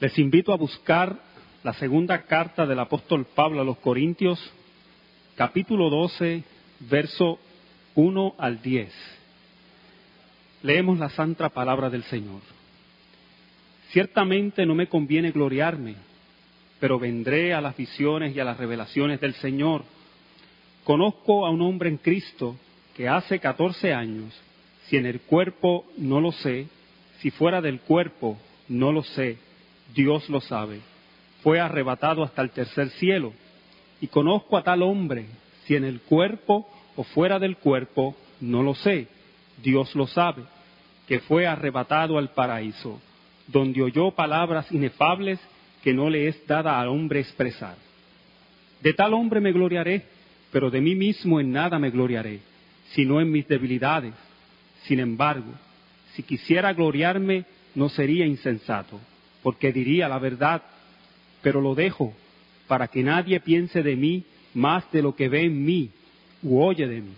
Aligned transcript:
Les 0.00 0.18
invito 0.18 0.54
a 0.54 0.56
buscar 0.56 1.20
la 1.62 1.74
segunda 1.74 2.22
carta 2.22 2.64
del 2.64 2.78
apóstol 2.78 3.26
Pablo 3.34 3.60
a 3.60 3.64
los 3.64 3.76
Corintios, 3.78 4.40
capítulo 5.36 5.90
12, 5.90 6.42
verso 6.88 7.38
1 7.96 8.34
al 8.38 8.62
10. 8.62 8.90
Leemos 10.62 10.98
la 10.98 11.10
santa 11.10 11.50
palabra 11.50 11.90
del 11.90 12.02
Señor. 12.04 12.40
Ciertamente 13.90 14.64
no 14.64 14.74
me 14.74 14.86
conviene 14.86 15.32
gloriarme, 15.32 15.96
pero 16.78 16.98
vendré 16.98 17.52
a 17.52 17.60
las 17.60 17.76
visiones 17.76 18.34
y 18.34 18.40
a 18.40 18.44
las 18.44 18.56
revelaciones 18.56 19.20
del 19.20 19.34
Señor. 19.34 19.84
Conozco 20.82 21.44
a 21.44 21.50
un 21.50 21.60
hombre 21.60 21.90
en 21.90 21.98
Cristo 21.98 22.56
que 22.96 23.06
hace 23.06 23.38
catorce 23.38 23.92
años, 23.92 24.32
si 24.86 24.96
en 24.96 25.04
el 25.04 25.20
cuerpo 25.20 25.84
no 25.98 26.22
lo 26.22 26.32
sé, 26.32 26.68
si 27.18 27.30
fuera 27.30 27.60
del 27.60 27.80
cuerpo 27.80 28.38
no 28.66 28.92
lo 28.92 29.02
sé, 29.02 29.36
Dios 29.94 30.28
lo 30.28 30.40
sabe. 30.40 30.80
Fue 31.42 31.60
arrebatado 31.60 32.22
hasta 32.22 32.42
el 32.42 32.50
tercer 32.50 32.90
cielo. 32.90 33.32
Y 34.00 34.06
conozco 34.08 34.56
a 34.56 34.62
tal 34.62 34.82
hombre, 34.82 35.26
si 35.64 35.74
en 35.74 35.84
el 35.84 36.00
cuerpo 36.00 36.68
o 36.96 37.04
fuera 37.04 37.38
del 37.38 37.56
cuerpo, 37.56 38.16
no 38.40 38.62
lo 38.62 38.74
sé, 38.74 39.08
Dios 39.62 39.94
lo 39.94 40.06
sabe, 40.06 40.42
que 41.06 41.20
fue 41.20 41.46
arrebatado 41.46 42.18
al 42.18 42.30
paraíso, 42.30 43.00
donde 43.46 43.82
oyó 43.82 44.10
palabras 44.12 44.70
inefables 44.72 45.38
que 45.82 45.92
no 45.92 46.08
le 46.08 46.28
es 46.28 46.46
dada 46.46 46.80
al 46.80 46.88
hombre 46.88 47.20
expresar. 47.20 47.76
De 48.82 48.94
tal 48.94 49.12
hombre 49.12 49.40
me 49.40 49.52
gloriaré, 49.52 50.04
pero 50.50 50.70
de 50.70 50.80
mí 50.80 50.94
mismo 50.94 51.40
en 51.40 51.52
nada 51.52 51.78
me 51.78 51.90
gloriaré, 51.90 52.40
sino 52.92 53.20
en 53.20 53.30
mis 53.30 53.46
debilidades. 53.46 54.14
Sin 54.84 54.98
embargo, 54.98 55.52
si 56.14 56.22
quisiera 56.22 56.72
gloriarme, 56.72 57.44
no 57.74 57.88
sería 57.88 58.26
insensato 58.26 58.98
porque 59.42 59.72
diría 59.72 60.08
la 60.08 60.18
verdad, 60.18 60.62
pero 61.42 61.60
lo 61.60 61.74
dejo 61.74 62.14
para 62.66 62.88
que 62.88 63.02
nadie 63.02 63.40
piense 63.40 63.82
de 63.82 63.96
mí 63.96 64.24
más 64.54 64.90
de 64.92 65.02
lo 65.02 65.14
que 65.14 65.28
ve 65.28 65.44
en 65.44 65.64
mí 65.64 65.90
u 66.42 66.60
oye 66.60 66.86
de 66.86 67.00
mí, 67.00 67.12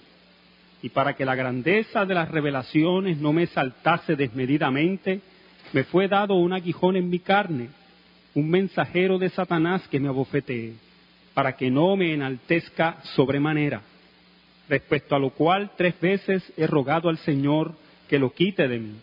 y 0.83 0.89
para 0.89 1.15
que 1.15 1.25
la 1.25 1.35
grandeza 1.35 2.05
de 2.05 2.15
las 2.15 2.31
revelaciones 2.31 3.19
no 3.19 3.33
me 3.33 3.47
saltase 3.47 4.17
desmedidamente, 4.17 5.21
me 5.73 5.85
fue 5.85 6.09
dado 6.09 6.35
un 6.35 6.53
aguijón 6.53 6.97
en 6.97 7.09
mi 7.09 7.21
carne, 7.21 7.69
un 8.35 8.51
mensajero 8.51 9.19
de 9.19 9.29
Satanás 9.31 9.87
que 9.89 10.01
me 10.01 10.09
abofetee, 10.09 10.75
para 11.35 11.57
que 11.57 11.71
no 11.71 11.97
me 11.97 12.13
enaltezca 12.13 12.99
sobremanera, 13.15 13.83
respecto 14.69 15.15
a 15.15 15.19
lo 15.19 15.31
cual 15.31 15.71
tres 15.77 15.99
veces 16.01 16.43
he 16.57 16.67
rogado 16.67 17.09
al 17.09 17.19
Señor 17.19 17.75
que 18.09 18.19
lo 18.19 18.33
quite 18.33 18.67
de 18.69 18.79
mí, 18.79 18.95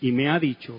y 0.00 0.12
me 0.12 0.28
ha 0.28 0.38
dicho, 0.38 0.78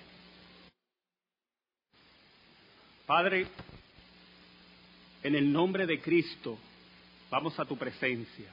Padre, 3.11 3.45
en 5.21 5.35
el 5.35 5.51
nombre 5.51 5.85
de 5.85 5.99
Cristo, 5.99 6.57
vamos 7.29 7.59
a 7.59 7.65
tu 7.65 7.77
presencia. 7.77 8.47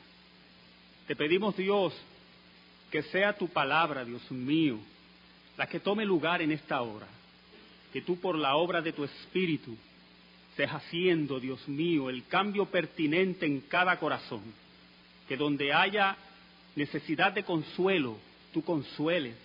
Te 1.06 1.14
pedimos, 1.14 1.56
Dios, 1.56 1.94
que 2.90 3.04
sea 3.04 3.38
tu 3.38 3.46
palabra, 3.46 4.04
Dios 4.04 4.28
mío, 4.32 4.80
la 5.56 5.68
que 5.68 5.78
tome 5.78 6.04
lugar 6.04 6.42
en 6.42 6.50
esta 6.50 6.82
hora. 6.82 7.06
Que 7.92 8.02
tú 8.02 8.18
por 8.18 8.36
la 8.36 8.56
obra 8.56 8.82
de 8.82 8.92
tu 8.92 9.04
Espíritu 9.04 9.76
estés 10.50 10.70
haciendo, 10.70 11.38
Dios 11.38 11.68
mío, 11.68 12.10
el 12.10 12.26
cambio 12.26 12.66
pertinente 12.66 13.46
en 13.46 13.60
cada 13.60 13.96
corazón. 14.00 14.42
Que 15.28 15.36
donde 15.36 15.72
haya 15.72 16.16
necesidad 16.74 17.30
de 17.30 17.44
consuelo, 17.44 18.18
tú 18.52 18.64
consueles. 18.64 19.36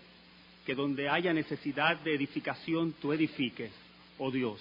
Que 0.66 0.74
donde 0.74 1.08
haya 1.08 1.34
necesidad 1.34 1.98
de 1.98 2.16
edificación, 2.16 2.96
tú 3.00 3.14
edifiques, 3.14 3.72
oh 4.18 4.32
Dios. 4.32 4.60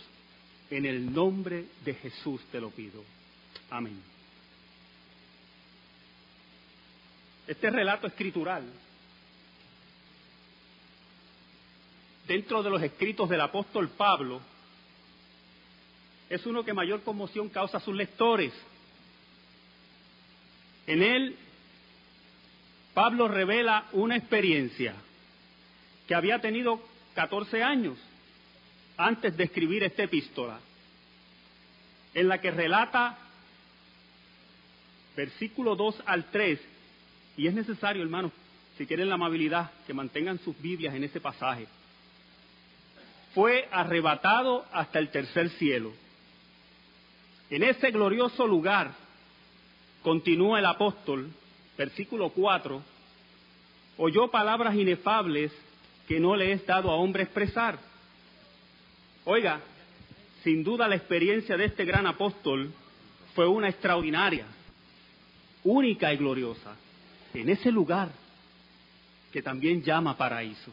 En 0.72 0.86
el 0.86 1.12
nombre 1.12 1.66
de 1.84 1.92
Jesús 1.92 2.40
te 2.50 2.58
lo 2.58 2.70
pido. 2.70 3.04
Amén. 3.68 4.02
Este 7.46 7.68
relato 7.68 8.06
escritural, 8.06 8.64
dentro 12.26 12.62
de 12.62 12.70
los 12.70 12.82
escritos 12.82 13.28
del 13.28 13.42
apóstol 13.42 13.90
Pablo, 13.90 14.40
es 16.30 16.46
uno 16.46 16.64
que 16.64 16.72
mayor 16.72 17.02
conmoción 17.02 17.50
causa 17.50 17.76
a 17.76 17.80
sus 17.80 17.94
lectores. 17.94 18.54
En 20.86 21.02
él, 21.02 21.36
Pablo 22.94 23.28
revela 23.28 23.88
una 23.92 24.16
experiencia 24.16 24.94
que 26.08 26.14
había 26.14 26.40
tenido 26.40 26.82
14 27.14 27.62
años 27.62 27.98
antes 28.96 29.36
de 29.36 29.44
escribir 29.44 29.84
esta 29.84 30.04
epístola, 30.04 30.58
en 32.14 32.28
la 32.28 32.40
que 32.40 32.50
relata 32.50 33.18
versículo 35.16 35.76
2 35.76 36.02
al 36.06 36.30
3, 36.30 36.60
y 37.36 37.46
es 37.46 37.54
necesario, 37.54 38.02
hermanos, 38.02 38.32
si 38.76 38.86
quieren 38.86 39.08
la 39.08 39.14
amabilidad, 39.14 39.70
que 39.86 39.94
mantengan 39.94 40.38
sus 40.38 40.60
Biblias 40.60 40.94
en 40.94 41.04
ese 41.04 41.20
pasaje. 41.20 41.66
Fue 43.34 43.68
arrebatado 43.70 44.64
hasta 44.72 44.98
el 44.98 45.10
tercer 45.10 45.50
cielo. 45.50 45.92
En 47.50 47.62
ese 47.62 47.90
glorioso 47.90 48.46
lugar, 48.46 48.92
continúa 50.02 50.58
el 50.58 50.66
apóstol, 50.66 51.30
versículo 51.76 52.30
4, 52.30 52.82
oyó 53.98 54.30
palabras 54.30 54.74
inefables 54.74 55.52
que 56.08 56.18
no 56.18 56.36
le 56.36 56.52
es 56.52 56.66
dado 56.66 56.90
a 56.90 56.96
hombre 56.96 57.24
expresar 57.24 57.91
Oiga, 59.24 59.60
sin 60.42 60.64
duda 60.64 60.88
la 60.88 60.96
experiencia 60.96 61.56
de 61.56 61.66
este 61.66 61.84
gran 61.84 62.06
apóstol 62.06 62.72
fue 63.34 63.46
una 63.46 63.68
extraordinaria, 63.68 64.46
única 65.62 66.12
y 66.12 66.16
gloriosa, 66.16 66.74
en 67.32 67.48
ese 67.48 67.70
lugar 67.70 68.10
que 69.32 69.40
también 69.40 69.82
llama 69.82 70.16
paraíso. 70.16 70.72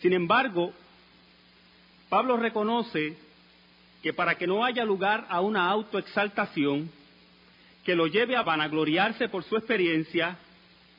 Sin 0.00 0.12
embargo, 0.12 0.72
Pablo 2.08 2.36
reconoce 2.36 3.16
que 4.02 4.12
para 4.12 4.36
que 4.36 4.46
no 4.46 4.64
haya 4.64 4.84
lugar 4.84 5.26
a 5.28 5.40
una 5.40 5.70
autoexaltación 5.70 6.90
que 7.84 7.94
lo 7.94 8.08
lleve 8.08 8.36
a 8.36 8.42
vanagloriarse 8.42 9.28
por 9.28 9.44
su 9.44 9.56
experiencia, 9.56 10.36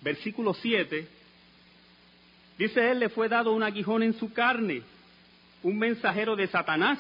versículo 0.02 0.54
7, 0.54 1.08
dice 2.58 2.92
él, 2.92 3.00
le 3.00 3.10
fue 3.10 3.28
dado 3.28 3.52
un 3.52 3.64
aguijón 3.64 4.02
en 4.02 4.14
su 4.14 4.32
carne 4.32 4.82
un 5.63 5.78
mensajero 5.78 6.35
de 6.35 6.47
Satanás 6.47 7.00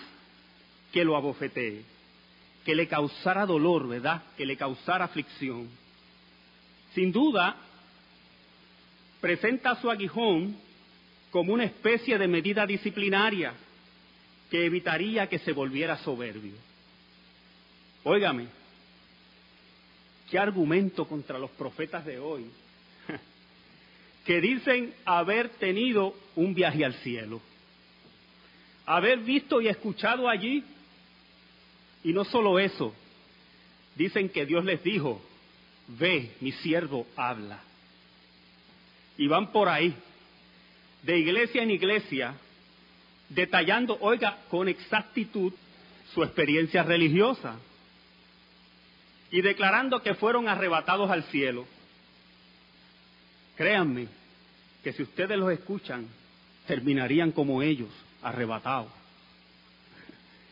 que 0.91 1.03
lo 1.03 1.15
abofetee, 1.15 1.83
que 2.65 2.75
le 2.75 2.87
causara 2.87 3.45
dolor, 3.45 3.87
¿verdad? 3.87 4.23
Que 4.35 4.45
le 4.45 4.57
causara 4.57 5.05
aflicción. 5.05 5.69
Sin 6.93 7.11
duda, 7.11 7.55
presenta 9.21 9.75
su 9.75 9.89
aguijón 9.89 10.55
como 11.31 11.53
una 11.53 11.65
especie 11.65 12.17
de 12.17 12.27
medida 12.27 12.65
disciplinaria 12.65 13.53
que 14.49 14.65
evitaría 14.65 15.27
que 15.27 15.39
se 15.39 15.51
volviera 15.51 15.97
soberbio. 15.97 16.53
Óigame, 18.03 18.47
qué 20.29 20.39
argumento 20.39 21.05
contra 21.05 21.37
los 21.37 21.51
profetas 21.51 22.05
de 22.05 22.19
hoy, 22.19 22.45
que 24.25 24.39
dicen 24.39 24.93
haber 25.05 25.49
tenido 25.49 26.15
un 26.35 26.53
viaje 26.53 26.85
al 26.85 26.93
cielo 26.95 27.41
haber 28.87 29.19
visto 29.19 29.61
y 29.61 29.67
escuchado 29.67 30.27
allí. 30.27 30.63
Y 32.03 32.13
no 32.13 32.23
solo 32.23 32.57
eso, 32.57 32.95
dicen 33.95 34.29
que 34.29 34.45
Dios 34.45 34.63
les 34.65 34.81
dijo, 34.81 35.21
ve, 35.87 36.31
mi 36.39 36.53
siervo 36.53 37.05
habla. 37.15 37.59
Y 39.17 39.27
van 39.27 39.51
por 39.51 39.67
ahí, 39.67 39.93
de 41.03 41.17
iglesia 41.17 41.63
en 41.63 41.71
iglesia, 41.71 42.33
detallando, 43.29 43.97
oiga, 43.99 44.37
con 44.49 44.69
exactitud 44.69 45.53
su 46.13 46.23
experiencia 46.23 46.83
religiosa 46.83 47.59
y 49.29 49.41
declarando 49.41 50.01
que 50.01 50.13
fueron 50.13 50.47
arrebatados 50.47 51.11
al 51.11 51.23
cielo. 51.25 51.67
Créanme 53.57 54.07
que 54.83 54.93
si 54.93 55.03
ustedes 55.03 55.37
los 55.37 55.51
escuchan, 55.51 56.07
terminarían 56.67 57.31
como 57.31 57.61
ellos 57.61 57.89
arrebatado. 58.21 58.87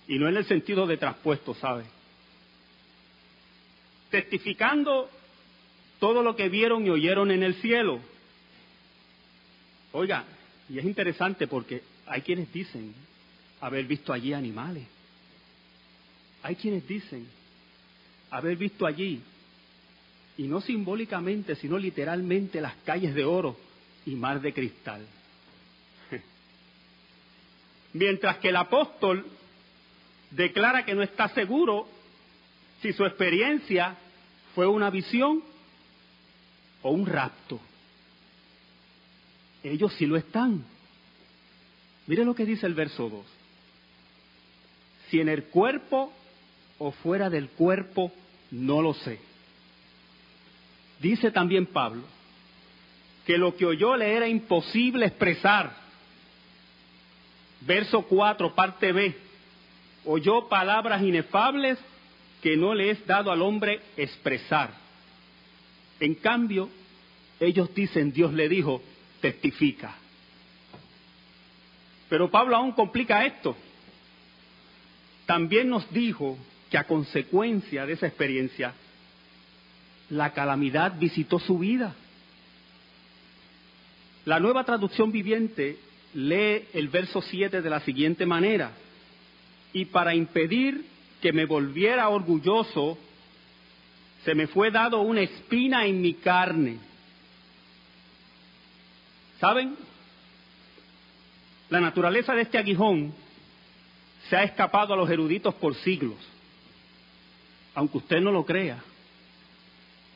Y 0.07 0.19
no 0.19 0.27
en 0.27 0.37
el 0.37 0.45
sentido 0.45 0.85
de 0.85 0.97
traspuesto, 0.97 1.55
¿sabe? 1.55 1.85
Testificando 4.09 5.09
todo 5.99 6.21
lo 6.21 6.35
que 6.35 6.49
vieron 6.49 6.85
y 6.85 6.89
oyeron 6.89 7.31
en 7.31 7.43
el 7.43 7.55
cielo. 7.55 7.99
Oiga, 9.91 10.25
y 10.69 10.77
es 10.77 10.85
interesante 10.85 11.47
porque 11.47 11.81
hay 12.05 12.21
quienes 12.21 12.51
dicen 12.51 12.93
haber 13.61 13.85
visto 13.85 14.13
allí 14.13 14.33
animales. 14.33 14.85
Hay 16.43 16.55
quienes 16.55 16.87
dicen 16.87 17.27
haber 18.29 18.57
visto 18.57 18.85
allí, 18.85 19.21
y 20.37 20.43
no 20.43 20.61
simbólicamente, 20.61 21.55
sino 21.55 21.77
literalmente, 21.77 22.59
las 22.59 22.75
calles 22.85 23.15
de 23.15 23.23
oro 23.23 23.57
y 24.05 24.15
mar 24.15 24.41
de 24.41 24.53
cristal. 24.53 25.05
Mientras 27.95 28.39
que 28.39 28.49
el 28.49 28.57
apóstol 28.57 29.25
declara 30.31 30.83
que 30.83 30.93
no 30.93 31.01
está 31.01 31.29
seguro 31.29 31.87
si 32.81 32.91
su 32.91 33.05
experiencia 33.05 33.95
fue 34.53 34.67
una 34.67 34.89
visión 34.89 35.41
o 36.81 36.91
un 36.91 37.05
rapto. 37.05 37.57
Ellos 39.63 39.93
sí 39.93 40.05
lo 40.05 40.17
están. 40.17 40.65
Mire 42.05 42.25
lo 42.25 42.35
que 42.35 42.43
dice 42.43 42.65
el 42.65 42.73
verso 42.73 43.07
2. 43.07 43.25
Si 45.09 45.21
en 45.21 45.29
el 45.29 45.45
cuerpo 45.45 46.11
o 46.77 46.91
fuera 46.91 47.29
del 47.29 47.47
cuerpo, 47.47 48.11
no 48.51 48.81
lo 48.81 48.93
sé. 48.93 49.21
Dice 50.99 51.31
también 51.31 51.65
Pablo 51.67 52.03
que 53.25 53.37
lo 53.37 53.55
que 53.55 53.65
oyó 53.65 53.95
le 53.95 54.17
era 54.17 54.27
imposible 54.27 55.05
expresar. 55.05 55.84
Verso 57.61 58.01
4, 58.03 58.53
parte 58.53 58.91
B. 58.91 59.15
Oyó 60.05 60.47
palabras 60.47 61.01
inefables 61.01 61.79
que 62.41 62.55
no 62.55 62.75
le 62.75 62.91
es 62.91 63.05
dado 63.07 63.31
al 63.31 63.41
hombre 63.41 63.81
expresar. 63.97 64.71
En 65.99 66.15
cambio, 66.15 66.69
ellos 67.39 67.73
dicen, 67.73 68.11
Dios 68.11 68.33
le 68.33 68.47
dijo, 68.47 68.81
testifica. 69.21 69.95
Pero 72.09 72.29
Pablo 72.29 72.55
aún 72.55 72.73
complica 72.73 73.25
esto. 73.25 73.55
También 75.25 75.69
nos 75.69 75.91
dijo 75.91 76.37
que 76.69 76.77
a 76.77 76.85
consecuencia 76.85 77.85
de 77.85 77.93
esa 77.93 78.07
experiencia, 78.07 78.73
la 80.09 80.33
calamidad 80.33 80.97
visitó 80.99 81.39
su 81.39 81.57
vida. 81.57 81.95
La 84.25 84.39
nueva 84.39 84.63
traducción 84.63 85.11
viviente 85.11 85.79
lee 86.15 86.67
el 86.73 86.87
verso 86.89 87.21
7 87.21 87.61
de 87.61 87.69
la 87.69 87.81
siguiente 87.81 88.25
manera, 88.25 88.71
y 89.73 89.85
para 89.85 90.15
impedir 90.15 90.85
que 91.21 91.31
me 91.31 91.45
volviera 91.45 92.09
orgulloso, 92.09 92.97
se 94.23 94.33
me 94.33 94.47
fue 94.47 94.71
dado 94.71 95.01
una 95.01 95.21
espina 95.21 95.85
en 95.85 96.01
mi 96.01 96.15
carne. 96.15 96.79
¿Saben? 99.39 99.75
La 101.69 101.79
naturaleza 101.79 102.33
de 102.33 102.41
este 102.41 102.57
aguijón 102.57 103.13
se 104.29 104.35
ha 104.35 104.43
escapado 104.43 104.93
a 104.93 104.97
los 104.97 105.09
eruditos 105.09 105.53
por 105.55 105.75
siglos 105.75 106.17
aunque 107.75 107.97
usted 107.97 108.21
no 108.21 108.31
lo 108.31 108.45
crea, 108.45 108.81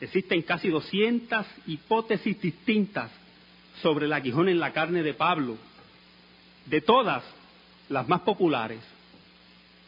existen 0.00 0.42
casi 0.42 0.68
200 0.68 1.46
hipótesis 1.66 2.40
distintas 2.40 3.10
sobre 3.82 4.06
el 4.06 4.12
aguijón 4.14 4.48
en 4.48 4.58
la 4.58 4.72
carne 4.72 5.02
de 5.02 5.14
Pablo. 5.14 5.58
De 6.66 6.80
todas, 6.80 7.24
las 7.88 8.08
más 8.08 8.20
populares, 8.20 8.80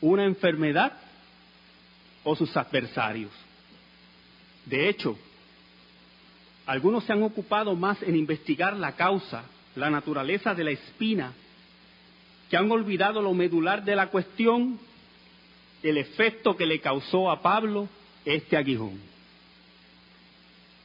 una 0.00 0.24
enfermedad 0.24 0.92
o 2.24 2.34
sus 2.36 2.56
adversarios. 2.56 3.30
De 4.66 4.88
hecho, 4.88 5.16
algunos 6.66 7.04
se 7.04 7.12
han 7.12 7.22
ocupado 7.22 7.74
más 7.74 8.02
en 8.02 8.16
investigar 8.16 8.76
la 8.76 8.92
causa, 8.92 9.44
la 9.74 9.90
naturaleza 9.90 10.54
de 10.54 10.64
la 10.64 10.70
espina, 10.70 11.32
que 12.50 12.56
han 12.56 12.70
olvidado 12.70 13.22
lo 13.22 13.32
medular 13.34 13.84
de 13.84 13.96
la 13.96 14.08
cuestión 14.08 14.78
el 15.82 15.96
efecto 15.96 16.56
que 16.56 16.66
le 16.66 16.80
causó 16.80 17.30
a 17.30 17.42
Pablo 17.42 17.88
este 18.24 18.56
aguijón. 18.56 19.00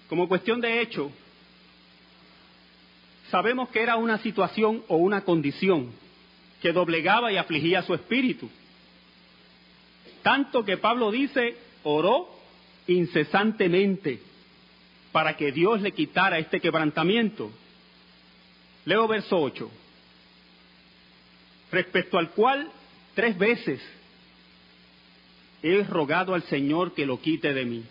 Como 0.10 0.28
cuestión 0.28 0.62
de 0.62 0.82
hecho, 0.82 1.12
sabemos 3.30 3.70
que 3.70 3.82
era 3.82 3.96
una 3.96 4.18
situación 4.20 4.84
o 4.88 4.98
una 4.98 5.22
condición 5.22 5.92
que 6.62 6.72
doblegaba 6.72 7.32
y 7.32 7.38
afligía 7.38 7.82
su 7.84 7.94
espíritu. 7.94 8.50
Tanto 10.24 10.66
que 10.66 10.78
Pablo 10.78 11.12
dice, 11.12 11.58
oró 11.84 12.30
incesantemente 12.88 14.22
para 15.12 15.36
que 15.36 15.52
Dios 15.52 15.82
le 15.82 15.92
quitara 15.92 16.40
este 16.40 16.60
quebrantamiento. 16.60 17.52
Leo 18.86 19.08
verso 19.08 19.38
8, 19.40 19.70
respecto 21.72 22.18
al 22.18 22.32
cual 22.32 22.70
tres 23.14 23.38
veces 23.38 23.82
he 25.62 25.84
rogado 25.84 26.34
al 26.34 26.44
Señor 26.44 26.94
que 26.94 27.06
lo 27.06 27.20
quite 27.20 27.54
de 27.54 27.66
mí. 27.66 27.84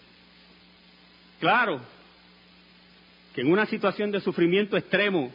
Claro, 1.41 1.81
que 3.37 3.43
en 3.43 3.53
una 3.53 3.67
situación 3.67 4.11
de 4.11 4.23
sufrimiento 4.23 4.79
extremo 4.79 5.31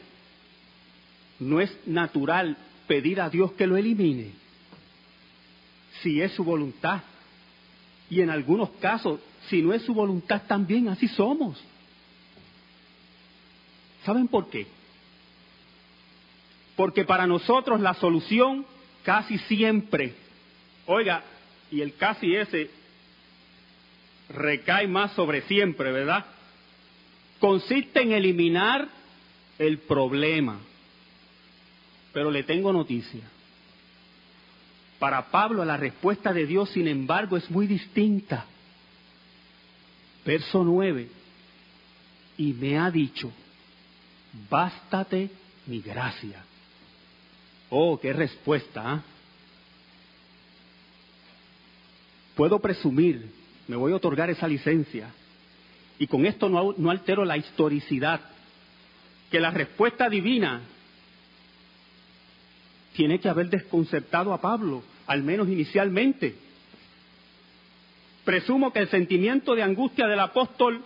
no 1.39 1.61
es 1.61 1.71
natural 1.85 2.57
pedir 2.87 3.21
a 3.21 3.29
Dios 3.29 3.51
que 3.51 3.67
lo 3.67 3.77
elimine, 3.77 4.31
si 6.01 6.19
es 6.19 6.31
su 6.31 6.43
voluntad. 6.43 7.03
Y 8.09 8.21
en 8.21 8.31
algunos 8.31 8.71
casos, 8.81 9.19
si 9.49 9.61
no 9.61 9.71
es 9.71 9.83
su 9.83 9.93
voluntad 9.93 10.41
también, 10.47 10.89
así 10.89 11.07
somos. 11.09 11.63
¿Saben 14.03 14.27
por 14.27 14.49
qué? 14.49 14.65
Porque 16.75 17.05
para 17.05 17.27
nosotros 17.27 17.79
la 17.81 17.93
solución 17.93 18.65
casi 19.03 19.37
siempre, 19.37 20.15
oiga, 20.87 21.23
y 21.69 21.81
el 21.81 21.93
casi 21.97 22.35
ese 22.35 22.71
recae 24.29 24.87
más 24.87 25.11
sobre 25.11 25.43
siempre, 25.43 25.91
¿verdad? 25.91 26.25
Consiste 27.41 28.01
en 28.01 28.13
eliminar 28.13 28.87
el 29.59 29.79
problema. 29.79 30.57
Pero 32.13 32.31
le 32.31 32.43
tengo 32.43 32.71
noticia. 32.71 33.23
Para 34.99 35.29
Pablo 35.29 35.65
la 35.65 35.75
respuesta 35.75 36.31
de 36.31 36.45
Dios, 36.45 36.69
sin 36.69 36.87
embargo, 36.87 37.35
es 37.35 37.51
muy 37.51 37.67
distinta. 37.67 38.45
Verso 40.25 40.63
9. 40.63 41.09
Y 42.37 42.53
me 42.53 42.77
ha 42.77 42.89
dicho, 42.89 43.29
bástate 44.49 45.29
mi 45.65 45.81
gracia. 45.81 46.45
Oh, 47.69 47.99
qué 47.99 48.13
respuesta. 48.13 48.95
¿eh? 48.95 49.11
puedo 52.41 52.59
presumir, 52.59 53.29
me 53.67 53.75
voy 53.75 53.91
a 53.91 53.97
otorgar 53.97 54.31
esa 54.31 54.47
licencia, 54.47 55.13
y 56.01 56.07
con 56.07 56.25
esto 56.25 56.49
no, 56.49 56.89
altero 56.89 57.23
la 57.25 57.37
historicidad, 57.37 58.21
que 59.29 59.39
la 59.39 59.51
respuesta 59.51 60.09
divina 60.09 60.61
tiene 62.93 63.19
que 63.19 63.29
haber 63.29 63.51
desconcertado 63.51 64.33
a 64.33 64.41
Pablo, 64.41 64.81
al 65.05 65.21
menos 65.21 65.47
inicialmente. 65.47 66.33
Presumo 68.25 68.73
que 68.73 68.79
el 68.79 68.89
sentimiento 68.89 69.53
de 69.53 69.61
angustia 69.61 70.07
del 70.07 70.19
apóstol 70.21 70.83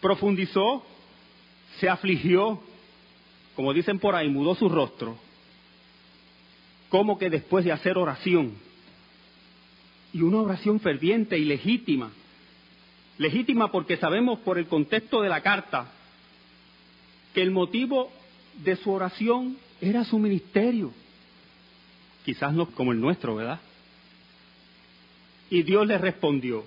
profundizó, 0.00 0.84
se 1.78 1.88
afligió, 1.88 2.60
como 3.54 3.72
dicen 3.72 4.00
por 4.00 4.16
ahí, 4.16 4.28
mudó 4.28 4.56
su 4.56 4.68
rostro, 4.68 5.16
como 6.88 7.18
que 7.18 7.30
después 7.30 7.64
de 7.64 7.70
hacer 7.70 7.96
oración, 7.98 8.56
y 10.12 10.22
una 10.22 10.38
oración 10.38 10.80
ferviente 10.80 11.38
y 11.38 11.44
legítima. 11.44 12.10
Legítima 13.18 13.70
porque 13.70 13.96
sabemos 13.96 14.40
por 14.40 14.58
el 14.58 14.66
contexto 14.66 15.22
de 15.22 15.28
la 15.28 15.40
carta 15.40 15.92
que 17.32 17.42
el 17.42 17.50
motivo 17.50 18.10
de 18.62 18.76
su 18.76 18.90
oración 18.90 19.56
era 19.80 20.04
su 20.04 20.18
ministerio. 20.18 20.92
Quizás 22.24 22.52
no 22.52 22.66
como 22.66 22.92
el 22.92 23.00
nuestro, 23.00 23.36
¿verdad? 23.36 23.60
Y 25.50 25.62
Dios 25.62 25.86
le 25.86 25.98
respondió 25.98 26.64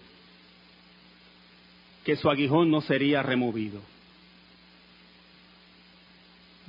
que 2.06 2.16
su 2.16 2.30
aguijón 2.30 2.72
no 2.72 2.82
sería 2.82 3.24
removido. 3.24 3.82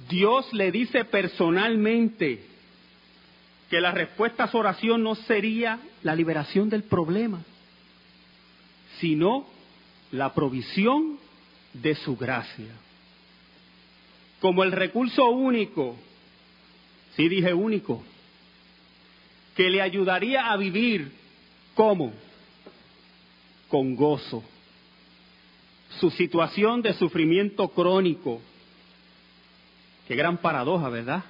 Dios 0.08 0.52
le 0.52 0.72
dice 0.72 1.04
personalmente 1.04 2.44
que 3.68 3.80
la 3.80 3.92
respuesta 3.92 4.44
a 4.44 4.48
su 4.48 4.56
oración 4.56 5.02
no 5.02 5.14
sería 5.14 5.78
la 6.02 6.14
liberación 6.14 6.70
del 6.70 6.84
problema, 6.84 7.42
sino 9.00 9.46
la 10.10 10.32
provisión 10.32 11.18
de 11.72 11.94
su 11.94 12.16
gracia. 12.16 12.72
Como 14.40 14.62
el 14.64 14.72
recurso 14.72 15.26
único, 15.26 15.96
sí 17.16 17.28
dije 17.28 17.52
único, 17.52 18.02
que 19.56 19.68
le 19.70 19.82
ayudaría 19.82 20.52
a 20.52 20.56
vivir 20.56 21.10
como 21.74 22.12
con 23.68 23.96
gozo. 23.96 24.42
Su 26.00 26.10
situación 26.10 26.82
de 26.82 26.94
sufrimiento 26.94 27.68
crónico. 27.68 28.40
Qué 30.06 30.14
gran 30.14 30.38
paradoja, 30.38 30.88
¿verdad? 30.88 31.24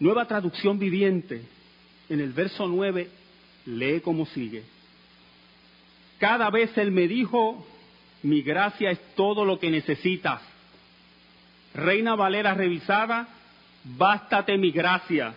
Nueva 0.00 0.26
traducción 0.26 0.78
viviente. 0.78 1.42
En 2.08 2.20
el 2.20 2.32
verso 2.32 2.66
9 2.66 3.08
lee 3.66 4.00
como 4.00 4.26
sigue. 4.26 4.64
Cada 6.18 6.50
vez 6.50 6.76
Él 6.76 6.90
me 6.90 7.06
dijo, 7.06 7.66
mi 8.22 8.42
gracia 8.42 8.90
es 8.90 9.00
todo 9.14 9.44
lo 9.44 9.58
que 9.58 9.70
necesitas. 9.70 10.42
Reina 11.74 12.16
Valera 12.16 12.54
revisada, 12.54 13.28
bástate 13.84 14.58
mi 14.58 14.72
gracia. 14.72 15.34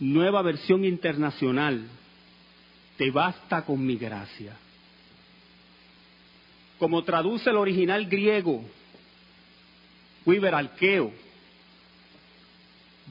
Nueva 0.00 0.42
versión 0.42 0.84
internacional, 0.84 1.86
te 2.96 3.10
basta 3.10 3.64
con 3.64 3.84
mi 3.84 3.96
gracia. 3.96 4.56
Como 6.78 7.02
traduce 7.02 7.50
el 7.50 7.56
original 7.56 8.06
griego, 8.06 8.64
Weber 10.24 10.54
Alqueo, 10.54 11.12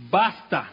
basta, 0.09 0.71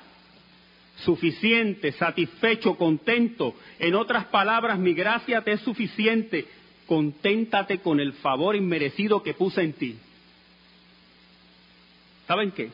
suficiente, 1.04 1.92
satisfecho, 1.92 2.76
contento. 2.76 3.54
En 3.78 3.94
otras 3.94 4.26
palabras, 4.26 4.78
mi 4.78 4.94
gracia 4.94 5.42
te 5.42 5.52
es 5.52 5.60
suficiente. 5.60 6.46
Conténtate 6.86 7.78
con 7.78 8.00
el 8.00 8.12
favor 8.14 8.56
inmerecido 8.56 9.22
que 9.22 9.34
puse 9.34 9.62
en 9.62 9.72
ti. 9.74 9.96
¿Saben 12.26 12.50
qué? 12.52 12.70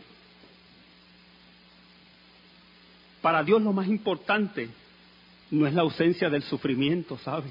Para 3.21 3.43
Dios 3.43 3.61
lo 3.61 3.73
más 3.73 3.89
importante 3.89 4.69
no 5.51 5.67
es 5.67 5.75
la 5.75 5.83
ausencia 5.83 6.31
del 6.31 6.43
sufrimiento, 6.43 7.19
¿sabe? 7.19 7.51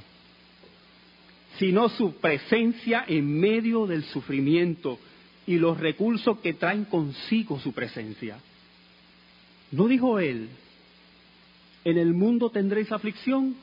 Sino 1.58 1.90
su 1.90 2.16
presencia 2.16 3.04
en 3.08 3.40
medio 3.40 3.86
del 3.86 4.04
sufrimiento 4.06 4.98
y 5.46 5.58
los 5.58 5.78
recursos 5.80 6.40
que 6.40 6.54
traen 6.54 6.86
consigo 6.86 7.60
su 7.60 7.74
presencia. 7.74 8.40
¿No 9.72 9.88
dijo 9.88 10.20
él, 10.20 10.50
en 11.84 11.98
el 11.98 12.14
mundo 12.14 12.50
tendréis 12.50 12.92
aflicción? 12.92 13.56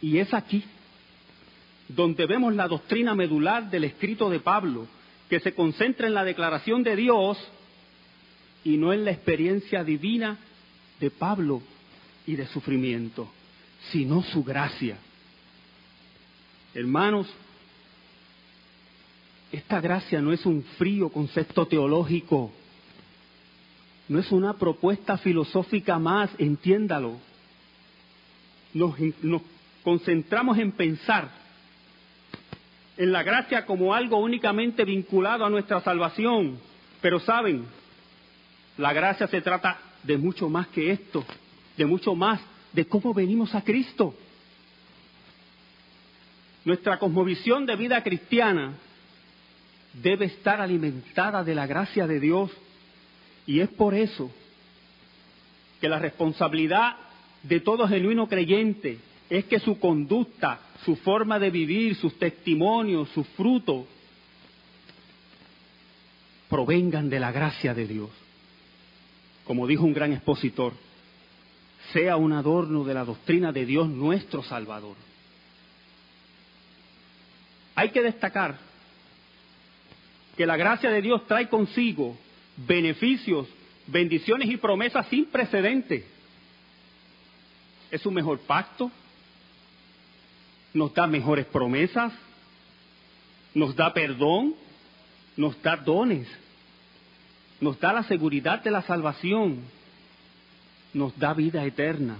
Y 0.00 0.18
es 0.18 0.32
aquí 0.34 0.64
donde 1.88 2.26
vemos 2.26 2.54
la 2.54 2.68
doctrina 2.68 3.14
medular 3.14 3.70
del 3.70 3.84
escrito 3.84 4.30
de 4.30 4.40
Pablo, 4.40 4.86
que 5.28 5.40
se 5.40 5.54
concentra 5.54 6.06
en 6.06 6.14
la 6.14 6.24
declaración 6.24 6.82
de 6.82 6.96
Dios 6.96 7.38
y 8.64 8.76
no 8.76 8.92
en 8.92 9.04
la 9.04 9.10
experiencia 9.10 9.84
divina 9.84 10.38
de 11.00 11.10
Pablo 11.10 11.62
y 12.26 12.36
de 12.36 12.46
sufrimiento, 12.46 13.28
sino 13.90 14.22
su 14.22 14.42
gracia. 14.44 14.96
Hermanos, 16.74 17.28
esta 19.50 19.80
gracia 19.80 20.20
no 20.22 20.32
es 20.32 20.46
un 20.46 20.62
frío 20.62 21.10
concepto 21.10 21.66
teológico, 21.66 22.52
no 24.12 24.18
es 24.18 24.30
una 24.30 24.52
propuesta 24.52 25.16
filosófica 25.16 25.98
más, 25.98 26.28
entiéndalo. 26.36 27.18
Nos, 28.74 28.94
concentramos 29.82 30.58
en 30.58 30.72
pensar 30.72 31.30
en 32.98 33.10
la 33.10 33.22
gracia 33.22 33.64
como 33.64 33.94
algo 33.94 34.18
únicamente 34.18 34.84
vinculado 34.84 35.46
a 35.46 35.50
nuestra 35.50 35.80
salvación, 35.80 36.58
pero 37.00 37.20
saben, 37.20 37.64
la 38.76 38.92
gracia 38.92 39.26
se 39.28 39.40
trata 39.40 39.78
de 40.02 40.18
mucho 40.18 40.50
más 40.50 40.68
que 40.68 40.90
esto, 40.90 41.24
de 41.78 41.86
mucho 41.86 42.14
más 42.14 42.38
de 42.74 42.84
cómo 42.84 43.14
venimos 43.14 43.54
a 43.54 43.64
Cristo. 43.64 44.14
Nuestra 46.66 46.98
cosmovisión 46.98 47.64
de 47.64 47.76
vida 47.76 48.02
cristiana 48.02 48.74
debe 49.94 50.26
estar 50.26 50.60
alimentada 50.60 51.42
de 51.42 51.54
la 51.54 51.66
gracia 51.66 52.06
de 52.06 52.20
Dios 52.20 52.50
y 53.46 53.60
es 53.60 53.68
por 53.70 53.94
eso 53.94 54.30
que 55.80 55.88
la 55.88 55.98
responsabilidad 55.98 56.96
de 57.42 57.60
todo 57.60 57.88
genuino 57.88 58.28
creyente 58.28 58.98
es 59.28 59.44
que 59.46 59.58
su 59.58 59.78
conducta, 59.78 60.60
su 60.84 60.96
forma 60.96 61.38
de 61.38 61.50
vivir, 61.50 61.96
sus 61.96 62.18
testimonios, 62.18 63.08
sus 63.10 63.26
frutos, 63.28 63.86
provengan 66.48 67.08
de 67.08 67.18
la 67.18 67.32
gracia 67.32 67.74
de 67.74 67.86
Dios 67.86 68.10
como 69.44 69.66
dijo 69.66 69.84
un 69.84 69.92
gran 69.92 70.12
expositor, 70.12 70.72
sea 71.92 72.16
un 72.16 72.32
adorno 72.32 72.84
de 72.84 72.94
la 72.94 73.04
doctrina 73.04 73.52
de 73.52 73.66
Dios 73.66 73.88
nuestro 73.88 74.42
Salvador. 74.42 74.96
Hay 77.74 77.90
que 77.90 78.02
destacar 78.02 78.56
que 80.36 80.46
la 80.46 80.56
gracia 80.56 80.90
de 80.90 81.02
Dios 81.02 81.26
trae 81.26 81.48
consigo 81.48 82.16
beneficios, 82.56 83.48
bendiciones 83.86 84.48
y 84.50 84.56
promesas 84.56 85.06
sin 85.08 85.26
precedentes. 85.26 86.04
Es 87.90 88.04
un 88.06 88.14
mejor 88.14 88.40
pacto, 88.40 88.90
nos 90.72 90.94
da 90.94 91.06
mejores 91.06 91.46
promesas, 91.46 92.12
nos 93.54 93.76
da 93.76 93.92
perdón, 93.92 94.54
nos 95.36 95.60
da 95.62 95.76
dones 95.76 96.28
nos 97.62 97.78
da 97.78 97.92
la 97.92 98.02
seguridad 98.02 98.60
de 98.60 98.72
la 98.72 98.82
salvación, 98.82 99.60
nos 100.92 101.16
da 101.16 101.32
vida 101.32 101.64
eterna. 101.64 102.16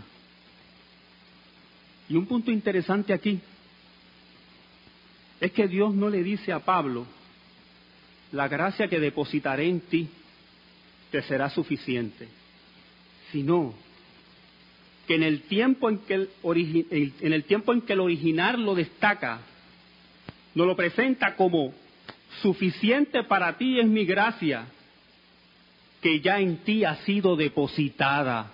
Y 2.08 2.14
un 2.14 2.26
punto 2.26 2.52
interesante 2.52 3.12
aquí 3.12 3.40
es 5.40 5.50
que 5.50 5.66
Dios 5.66 5.92
no 5.92 6.08
le 6.08 6.22
dice 6.22 6.52
a 6.52 6.60
Pablo, 6.60 7.06
la 8.30 8.46
gracia 8.46 8.86
que 8.86 9.00
depositaré 9.00 9.68
en 9.68 9.80
ti 9.80 10.08
te 11.12 11.22
será 11.22 11.50
suficiente, 11.50 12.26
sino 13.30 13.74
que 15.06 15.14
en 15.14 15.22
el 15.22 15.42
tiempo 15.42 15.90
en 15.90 15.98
que 15.98 16.14
el, 16.14 16.30
en 16.42 17.32
el, 17.32 17.44
tiempo 17.44 17.72
en 17.72 17.82
que 17.82 17.92
el 17.92 18.00
original 18.00 18.60
lo 18.64 18.74
destaca, 18.74 19.40
nos 20.54 20.66
lo 20.66 20.74
presenta 20.74 21.36
como 21.36 21.74
suficiente 22.40 23.24
para 23.24 23.58
ti 23.58 23.78
es 23.78 23.86
mi 23.86 24.06
gracia, 24.06 24.66
que 26.00 26.20
ya 26.20 26.40
en 26.40 26.64
ti 26.64 26.84
ha 26.84 26.96
sido 27.04 27.36
depositada. 27.36 28.50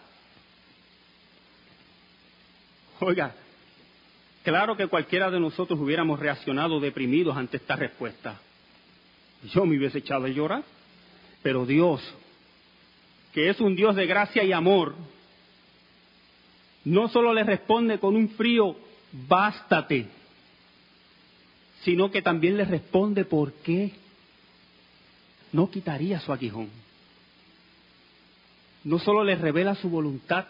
Oiga, 2.99 3.37
claro 4.43 4.77
que 4.77 4.89
cualquiera 4.89 5.31
de 5.31 5.39
nosotros 5.39 5.79
hubiéramos 5.79 6.19
reaccionado 6.19 6.81
deprimidos 6.81 7.37
ante 7.37 7.59
esta 7.59 7.77
respuesta. 7.77 8.41
Yo 9.45 9.65
me 9.65 9.79
hubiese 9.79 9.99
echado 9.99 10.25
a 10.25 10.29
llorar, 10.29 10.65
pero 11.43 11.65
Dios, 11.65 12.03
que 13.39 13.51
es 13.51 13.61
un 13.61 13.77
Dios 13.77 13.95
de 13.95 14.05
gracia 14.05 14.43
y 14.43 14.53
amor, 14.53 14.97
no 16.85 17.07
solo 17.07 17.33
le 17.33 17.45
responde 17.45 18.01
con 18.01 18.17
un 18.17 18.31
frío, 18.31 18.75
bástate, 19.29 20.09
sino 21.85 22.11
que 22.11 22.21
también 22.21 22.57
le 22.57 22.65
responde 22.65 23.25
por 23.25 23.53
qué 23.63 23.93
no 25.53 25.71
quitaría 25.71 26.19
su 26.19 26.33
aguijón 26.33 26.69
no 28.83 28.99
solo 28.99 29.23
le 29.23 29.37
revela 29.37 29.77
su 29.77 29.89
voluntad, 29.89 30.47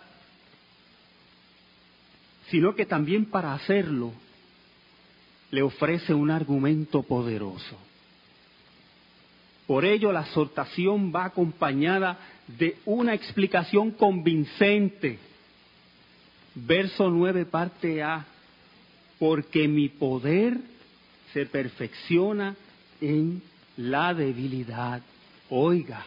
sino 2.51 2.75
que 2.75 2.87
también 2.87 3.27
para 3.27 3.53
hacerlo 3.53 4.13
le 5.51 5.61
ofrece 5.61 6.15
un 6.15 6.31
argumento 6.31 7.03
poderoso. 7.03 7.88
Por 9.69 9.85
ello 9.85 10.11
la 10.11 10.23
exhortación 10.23 11.13
va 11.15 11.27
acompañada 11.27 12.19
de 12.47 12.79
una 12.87 13.13
explicación 13.13 13.93
convincente. 13.93 15.19
Verso 16.55 17.11
9, 17.11 17.45
parte 17.45 18.03
A, 18.03 18.25
porque 19.19 19.69
mi 19.69 19.91
poder 19.91 20.59
se 21.35 21.45
perfecciona 21.47 22.57
en 23.03 23.43
la 23.77 24.15
debilidad. 24.15 25.03
Oiga, 25.51 26.05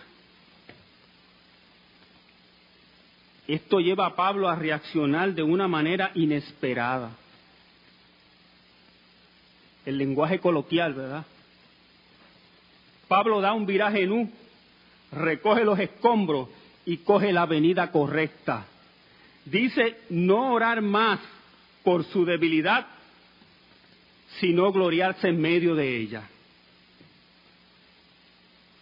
Esto 3.47 3.79
lleva 3.81 4.05
a 4.05 4.15
Pablo 4.15 4.47
a 4.47 4.55
reaccionar 4.55 5.33
de 5.33 5.43
una 5.43 5.67
manera 5.67 6.11
inesperada. 6.15 7.11
El 9.85 9.97
lenguaje 9.97 10.39
coloquial, 10.39 10.93
¿verdad? 10.93 11.25
Pablo 13.11 13.41
da 13.41 13.51
un 13.51 13.65
viraje 13.65 14.03
en 14.03 14.31
recoge 15.11 15.65
los 15.65 15.77
escombros 15.77 16.47
y 16.85 16.99
coge 16.99 17.33
la 17.33 17.41
avenida 17.41 17.91
correcta. 17.91 18.65
Dice 19.43 19.97
no 20.11 20.53
orar 20.53 20.81
más 20.81 21.19
por 21.83 22.05
su 22.05 22.23
debilidad, 22.23 22.87
sino 24.39 24.71
gloriarse 24.71 25.27
en 25.27 25.41
medio 25.41 25.75
de 25.75 25.97
ella. 25.97 26.23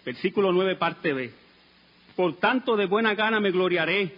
Versículo 0.05 0.51
9, 0.51 0.75
parte 0.75 1.11
B 1.11 1.31
Por 2.15 2.35
tanto, 2.37 2.77
de 2.77 2.85
buena 2.85 3.15
gana 3.15 3.39
me 3.39 3.49
gloriaré, 3.49 4.13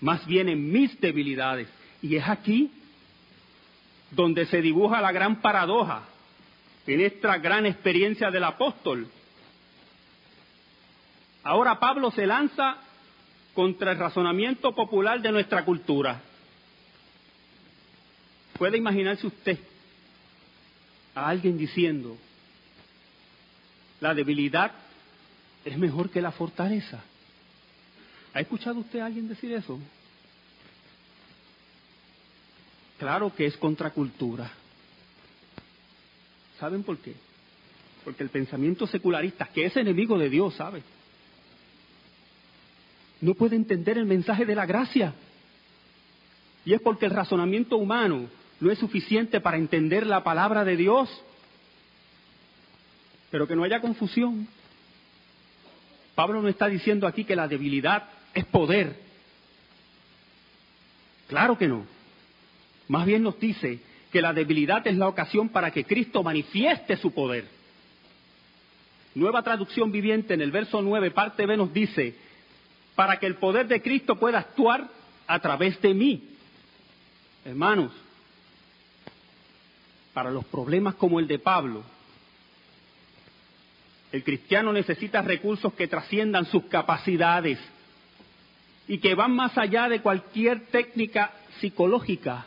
más 0.00 0.26
bien 0.26 0.48
en 0.48 0.72
mis 0.72 0.98
debilidades. 0.98 1.68
Y 2.00 2.16
es 2.16 2.26
aquí 2.26 2.70
donde 4.12 4.46
se 4.46 4.62
dibuja 4.62 5.02
la 5.02 5.12
gran 5.12 5.42
paradoja 5.42 6.04
en 6.86 7.02
esta 7.02 7.36
gran 7.36 7.66
experiencia 7.66 8.30
del 8.30 8.44
apóstol. 8.44 9.08
Ahora 11.42 11.78
Pablo 11.78 12.10
se 12.10 12.26
lanza 12.26 12.76
contra 13.54 13.92
el 13.92 13.98
razonamiento 13.98 14.74
popular 14.74 15.20
de 15.20 15.32
nuestra 15.32 15.64
cultura. 15.64 16.22
¿Puede 18.58 18.78
imaginarse 18.78 19.26
usted 19.26 19.58
a 21.14 21.28
alguien 21.28 21.58
diciendo, 21.58 22.16
la 24.00 24.14
debilidad 24.14 24.72
es 25.64 25.76
mejor 25.76 26.10
que 26.10 26.22
la 26.22 26.32
fortaleza? 26.32 27.02
¿Ha 28.34 28.40
escuchado 28.40 28.80
usted 28.80 29.00
a 29.00 29.06
alguien 29.06 29.28
decir 29.28 29.52
eso? 29.52 29.80
Claro 32.98 33.34
que 33.34 33.46
es 33.46 33.56
contracultura. 33.56 34.50
¿Saben 36.60 36.84
por 36.84 36.98
qué? 36.98 37.14
Porque 38.04 38.22
el 38.22 38.30
pensamiento 38.30 38.86
secularista, 38.86 39.46
que 39.46 39.66
es 39.66 39.76
enemigo 39.76 40.16
de 40.16 40.30
Dios, 40.30 40.54
¿sabe? 40.54 40.82
No 43.22 43.34
puede 43.34 43.56
entender 43.56 43.96
el 43.96 44.04
mensaje 44.04 44.44
de 44.44 44.54
la 44.54 44.66
gracia. 44.66 45.14
Y 46.64 46.74
es 46.74 46.80
porque 46.80 47.06
el 47.06 47.12
razonamiento 47.12 47.76
humano 47.76 48.28
no 48.60 48.70
es 48.70 48.78
suficiente 48.78 49.40
para 49.40 49.56
entender 49.56 50.06
la 50.06 50.24
palabra 50.24 50.64
de 50.64 50.76
Dios. 50.76 51.08
Pero 53.30 53.46
que 53.46 53.54
no 53.54 53.62
haya 53.62 53.80
confusión. 53.80 54.48
Pablo 56.16 56.42
no 56.42 56.48
está 56.48 56.66
diciendo 56.66 57.06
aquí 57.06 57.24
que 57.24 57.36
la 57.36 57.46
debilidad 57.46 58.08
es 58.34 58.44
poder. 58.44 59.00
Claro 61.28 61.56
que 61.56 61.68
no. 61.68 61.86
Más 62.88 63.06
bien 63.06 63.22
nos 63.22 63.38
dice 63.38 63.78
que 64.10 64.20
la 64.20 64.32
debilidad 64.32 64.84
es 64.86 64.96
la 64.96 65.06
ocasión 65.06 65.48
para 65.48 65.70
que 65.70 65.84
Cristo 65.84 66.24
manifieste 66.24 66.96
su 66.96 67.14
poder. 67.14 67.46
Nueva 69.14 69.42
traducción 69.42 69.92
viviente 69.92 70.34
en 70.34 70.40
el 70.40 70.50
verso 70.50 70.82
9, 70.82 71.12
parte 71.12 71.46
B, 71.46 71.56
nos 71.56 71.72
dice, 71.72 72.16
para 72.94 73.18
que 73.18 73.26
el 73.26 73.36
poder 73.36 73.66
de 73.68 73.82
Cristo 73.82 74.16
pueda 74.16 74.38
actuar 74.38 74.88
a 75.26 75.38
través 75.40 75.80
de 75.80 75.94
mí. 75.94 76.28
Hermanos, 77.44 77.92
para 80.12 80.30
los 80.30 80.44
problemas 80.44 80.94
como 80.96 81.18
el 81.18 81.26
de 81.26 81.38
Pablo, 81.38 81.82
el 84.12 84.22
cristiano 84.22 84.72
necesita 84.72 85.22
recursos 85.22 85.72
que 85.72 85.88
trasciendan 85.88 86.44
sus 86.46 86.64
capacidades 86.64 87.58
y 88.86 88.98
que 88.98 89.14
van 89.14 89.34
más 89.34 89.56
allá 89.56 89.88
de 89.88 90.02
cualquier 90.02 90.66
técnica 90.66 91.32
psicológica 91.60 92.44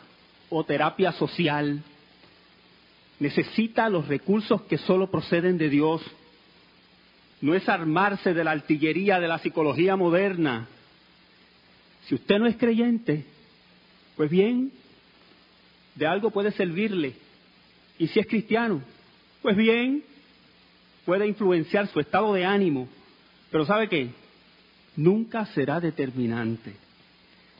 o 0.48 0.62
terapia 0.62 1.10
social. 1.12 1.82
Necesita 3.18 3.88
los 3.88 4.06
recursos 4.06 4.62
que 4.62 4.78
solo 4.78 5.10
proceden 5.10 5.58
de 5.58 5.68
Dios. 5.68 6.02
No 7.40 7.54
es 7.54 7.68
armarse 7.68 8.32
de 8.32 8.44
la 8.44 8.52
artillería 8.52 9.20
de 9.20 9.28
la 9.28 9.38
psicología 9.38 9.96
moderna. 9.96 10.68
Si 12.06 12.14
usted 12.14 12.38
no 12.38 12.46
es 12.46 12.56
creyente, 12.56 13.24
pues 14.16 14.30
bien, 14.30 14.72
de 15.94 16.06
algo 16.06 16.30
puede 16.30 16.52
servirle. 16.52 17.14
Y 17.98 18.06
si 18.08 18.20
es 18.20 18.26
cristiano, 18.26 18.82
pues 19.42 19.56
bien, 19.56 20.02
puede 21.04 21.26
influenciar 21.26 21.88
su 21.88 22.00
estado 22.00 22.32
de 22.34 22.44
ánimo. 22.44 22.88
Pero 23.50 23.66
¿sabe 23.66 23.88
qué? 23.88 24.10
Nunca 24.96 25.46
será 25.46 25.80
determinante. 25.80 26.74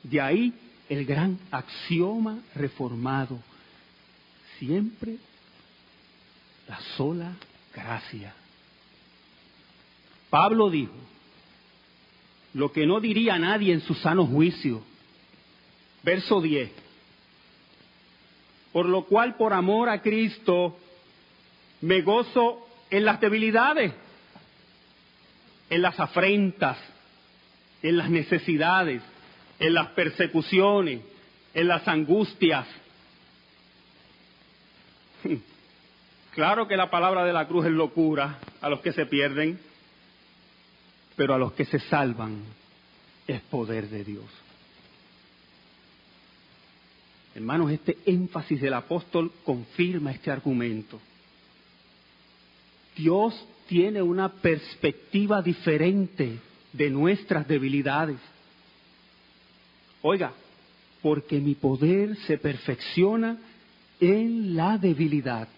De 0.02 0.20
ahí 0.20 0.54
el 0.88 1.04
gran 1.04 1.38
axioma 1.50 2.38
reformado, 2.54 3.38
siempre 4.58 5.16
la 6.68 6.78
sola 6.96 7.32
gracia. 7.74 8.34
Pablo 10.38 10.68
dijo, 10.68 10.92
lo 12.52 12.70
que 12.70 12.84
no 12.84 13.00
diría 13.00 13.38
nadie 13.38 13.72
en 13.72 13.80
su 13.80 13.94
sano 13.94 14.26
juicio, 14.26 14.82
verso 16.02 16.42
10, 16.42 16.70
por 18.70 18.84
lo 18.84 19.06
cual 19.06 19.36
por 19.36 19.54
amor 19.54 19.88
a 19.88 20.02
Cristo 20.02 20.76
me 21.80 22.02
gozo 22.02 22.68
en 22.90 23.06
las 23.06 23.18
debilidades, 23.18 23.94
en 25.70 25.80
las 25.80 25.98
afrentas, 25.98 26.76
en 27.82 27.96
las 27.96 28.10
necesidades, 28.10 29.00
en 29.58 29.72
las 29.72 29.86
persecuciones, 29.92 31.00
en 31.54 31.66
las 31.66 31.88
angustias. 31.88 32.66
Claro 36.34 36.68
que 36.68 36.76
la 36.76 36.90
palabra 36.90 37.24
de 37.24 37.32
la 37.32 37.48
cruz 37.48 37.64
es 37.64 37.72
locura 37.72 38.38
a 38.60 38.68
los 38.68 38.82
que 38.82 38.92
se 38.92 39.06
pierden, 39.06 39.58
pero 41.16 41.34
a 41.34 41.38
los 41.38 41.52
que 41.54 41.64
se 41.64 41.80
salvan 41.80 42.42
es 43.26 43.40
poder 43.42 43.88
de 43.88 44.04
Dios. 44.04 44.26
Hermanos, 47.34 47.70
este 47.70 47.98
énfasis 48.06 48.60
del 48.60 48.74
apóstol 48.74 49.32
confirma 49.44 50.12
este 50.12 50.30
argumento. 50.30 51.00
Dios 52.96 53.34
tiene 53.66 54.00
una 54.00 54.30
perspectiva 54.32 55.42
diferente 55.42 56.38
de 56.72 56.90
nuestras 56.90 57.46
debilidades. 57.46 58.18
Oiga, 60.02 60.32
porque 61.02 61.38
mi 61.40 61.54
poder 61.54 62.16
se 62.26 62.38
perfecciona 62.38 63.38
en 64.00 64.56
la 64.56 64.78
debilidad. 64.78 65.48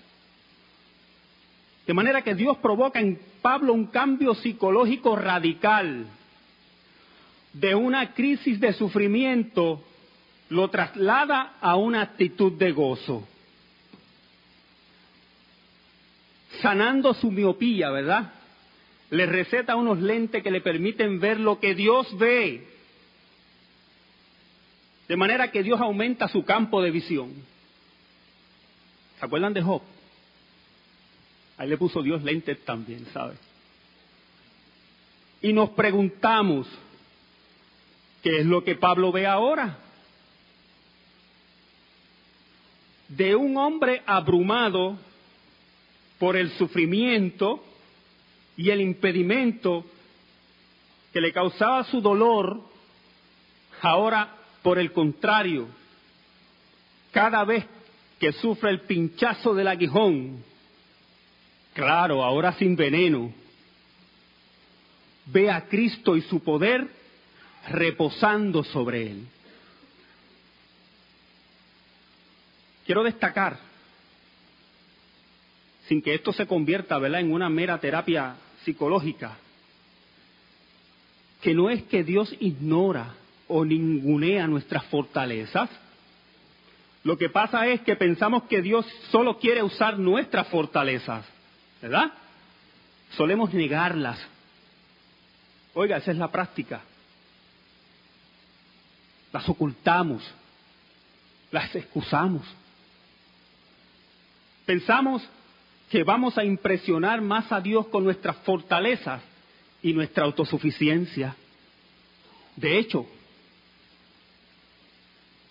De 1.89 1.95
manera 1.95 2.21
que 2.21 2.35
Dios 2.35 2.59
provoca 2.59 3.01
en 3.01 3.19
Pablo 3.41 3.73
un 3.73 3.87
cambio 3.87 4.35
psicológico 4.35 5.17
radical. 5.17 6.07
De 7.55 7.75
una 7.75 8.13
crisis 8.13 8.61
de 8.61 8.75
sufrimiento 8.75 9.83
lo 10.51 10.69
traslada 10.69 11.55
a 11.63 11.77
una 11.77 12.03
actitud 12.03 12.53
de 12.53 12.73
gozo. 12.73 13.27
Sanando 16.61 17.15
su 17.15 17.31
miopía, 17.31 17.89
¿verdad? 17.89 18.35
Le 19.09 19.25
receta 19.25 19.75
unos 19.75 19.99
lentes 19.99 20.43
que 20.43 20.51
le 20.51 20.61
permiten 20.61 21.19
ver 21.19 21.41
lo 21.41 21.59
que 21.59 21.75
Dios 21.75 22.07
ve 22.19 22.69
de 25.09 25.17
manera 25.17 25.51
que 25.51 25.63
Dios 25.63 25.81
aumenta 25.81 26.29
su 26.29 26.45
campo 26.45 26.83
de 26.83 26.91
visión. 26.91 27.33
¿Se 29.19 29.25
acuerdan 29.25 29.55
de 29.55 29.63
Job? 29.63 29.81
Ahí 31.59 31.69
le 31.69 31.77
puso 31.77 32.03
Dios 32.03 32.23
lentes 32.23 32.65
también, 32.65 33.05
¿sabe? 33.13 33.35
Y 35.43 35.53
nos 35.53 35.71
preguntamos, 35.71 36.69
¿qué 38.23 38.41
es 38.41 38.47
lo 38.47 38.63
que 38.63 38.77
Pablo 38.77 39.11
ve 39.11 39.27
ahora? 39.27 39.79
De 43.09 43.35
un 43.35 43.57
hombre 43.57 44.03
abrumado 44.07 44.99
por 46.19 46.37
el 46.37 46.51
sufrimiento 46.53 47.63
y 48.57 48.71
el 48.71 48.81
impedimento 48.81 49.85
que 51.13 51.21
le 51.21 51.33
causaba 51.33 51.85
su 51.85 52.01
dolor, 52.01 52.61
ahora 53.83 54.37
por 54.63 54.79
el 54.79 54.93
contrario, 54.93 55.69
cada 57.13 57.45
vez 57.45 57.65
que 58.19 58.33
sufre 58.33 58.71
el 58.71 58.81
pinchazo 58.81 59.55
del 59.55 59.69
aguijón, 59.69 60.45
claro, 61.79 62.25
ahora 62.25 62.55
sin 62.55 62.75
veneno, 62.75 63.33
ve 65.27 65.49
a 65.49 65.69
Cristo 65.69 66.17
y 66.17 66.23
su 66.23 66.41
poder 66.41 66.89
reposando 67.69 68.65
sobre 68.65 69.13
él. 69.13 69.27
Quiero 72.85 73.05
destacar, 73.05 73.61
sin 75.87 76.03
que 76.03 76.15
esto 76.15 76.33
se 76.33 76.49
convierta 76.49 76.99
¿verdad? 76.99 77.21
en 77.21 77.33
una 77.33 77.49
mera 77.49 77.79
terapia 77.79 78.35
psicológica, 78.65 79.37
que 81.41 81.55
no 81.55 81.71
es 81.71 81.85
que 81.85 82.03
Dios 82.03 82.35
ignora 82.41 83.15
o 83.47 83.65
ningunea 83.65 84.49
nuestras 84.49 84.85
fortalezas. 84.87 85.71
Lo 87.05 87.17
que 87.17 87.29
pasa 87.29 87.69
es 87.69 87.83
que 87.83 87.95
pensamos 87.95 88.43
que 88.49 88.63
Dios 88.63 88.85
solo 89.13 89.39
quiere 89.39 89.63
usar 89.63 89.97
nuestras 89.97 90.49
fortalezas, 90.49 91.25
¿verdad? 91.81 92.13
Solemos 93.17 93.53
negarlas. 93.55 94.19
Oiga, 95.75 95.99
esa 95.99 96.11
es 96.11 96.17
la 96.17 96.31
práctica. 96.31 96.81
Las 99.33 99.49
ocultamos, 99.49 100.23
las 101.51 101.75
excusamos. 101.75 102.43
Pensamos 104.67 105.23
que 105.91 106.03
vamos 106.03 106.37
a 106.37 106.45
impresionar 106.45 107.21
más 107.21 107.51
a 107.53 107.61
Dios 107.61 107.87
con 107.89 108.05
nuestras 108.05 108.37
fortalezas 108.39 109.23
y 109.83 109.93
nuestra 109.93 110.25
autosuficiencia. 110.25 111.35
De 112.57 112.79
hecho, 112.79 113.07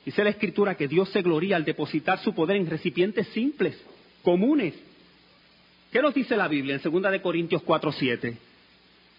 dice 0.05 0.23
la 0.23 0.29
Escritura 0.29 0.75
que 0.75 0.87
Dios 0.87 1.09
se 1.09 1.21
gloria 1.21 1.55
al 1.55 1.65
depositar 1.65 2.19
su 2.19 2.33
poder 2.33 2.57
en 2.57 2.69
recipientes 2.69 3.27
simples, 3.29 3.81
comunes. 4.21 4.75
¿Qué 5.91 6.01
nos 6.01 6.13
dice 6.13 6.35
la 6.35 6.47
Biblia 6.47 6.75
en 6.75 6.81
2 6.81 7.11
de 7.11 7.21
Corintios 7.21 7.63
4:7? 7.63 8.37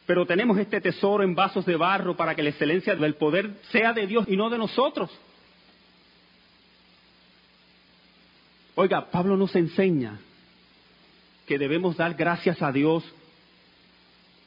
Pero 0.07 0.27
tenemos 0.27 0.59
este 0.59 0.81
tesoro 0.81 1.23
en 1.23 1.35
vasos 1.35 1.67
de 1.67 1.77
barro 1.77 2.17
para 2.17 2.35
que 2.35 2.43
la 2.43 2.51
excelencia 2.51 2.95
del 2.95 3.15
poder 3.15 3.51
sea 3.71 3.93
de 3.93 4.07
Dios 4.07 4.27
y 4.29 4.37
no 4.37 4.49
de 4.49 4.59
nosotros. 4.59 5.11
Oiga, 8.75 9.11
Pablo 9.11 9.37
nos 9.37 9.55
enseña 9.57 10.19
que 11.47 11.59
debemos 11.59 11.97
dar 11.97 12.15
gracias 12.15 12.63
a 12.63 12.71
Dios 12.71 13.05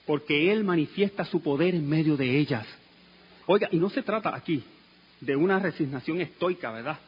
porque 0.05 0.51
Él 0.51 0.63
manifiesta 0.63 1.25
su 1.25 1.41
poder 1.41 1.75
en 1.75 1.87
medio 1.87 2.17
de 2.17 2.37
ellas. 2.37 2.65
Oiga, 3.45 3.67
y 3.71 3.77
no 3.77 3.89
se 3.89 4.03
trata 4.03 4.35
aquí 4.35 4.63
de 5.19 5.35
una 5.35 5.59
resignación 5.59 6.21
estoica, 6.21 6.71
¿verdad? 6.71 6.99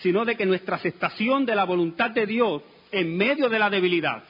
Sino 0.00 0.24
de 0.24 0.36
que 0.36 0.46
nuestra 0.46 0.76
aceptación 0.76 1.44
de 1.44 1.54
la 1.54 1.64
voluntad 1.64 2.10
de 2.10 2.26
Dios 2.26 2.62
en 2.98 3.16
medio 3.16 3.48
de 3.48 3.58
la 3.58 3.70
debilidad 3.70 4.24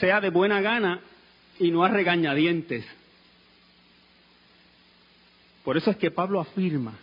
sea 0.00 0.20
de 0.20 0.30
buena 0.30 0.60
gana 0.60 1.00
y 1.58 1.70
no 1.70 1.84
a 1.84 1.88
regañadientes. 1.88 2.84
Por 5.64 5.76
eso 5.76 5.90
es 5.90 5.96
que 5.96 6.10
Pablo 6.10 6.40
afirma 6.40 6.98